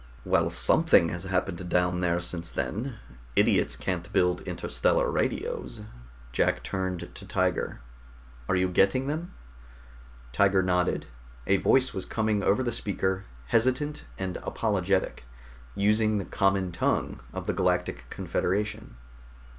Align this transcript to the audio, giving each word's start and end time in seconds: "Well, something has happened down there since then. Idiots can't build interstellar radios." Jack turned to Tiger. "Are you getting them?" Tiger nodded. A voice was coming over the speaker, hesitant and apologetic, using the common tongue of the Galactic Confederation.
"Well, 0.25 0.49
something 0.49 1.09
has 1.09 1.25
happened 1.25 1.69
down 1.69 1.99
there 1.99 2.19
since 2.19 2.51
then. 2.51 2.95
Idiots 3.35 3.75
can't 3.75 4.11
build 4.11 4.41
interstellar 4.47 5.11
radios." 5.11 5.81
Jack 6.31 6.63
turned 6.63 7.13
to 7.13 7.23
Tiger. 7.27 7.81
"Are 8.49 8.55
you 8.55 8.67
getting 8.69 9.05
them?" 9.05 9.35
Tiger 10.33 10.63
nodded. 10.63 11.05
A 11.45 11.57
voice 11.57 11.93
was 11.93 12.05
coming 12.05 12.41
over 12.41 12.63
the 12.63 12.71
speaker, 12.71 13.25
hesitant 13.49 14.05
and 14.17 14.37
apologetic, 14.37 15.25
using 15.75 16.17
the 16.17 16.25
common 16.25 16.71
tongue 16.71 17.19
of 17.31 17.45
the 17.45 17.53
Galactic 17.53 18.05
Confederation. 18.09 18.95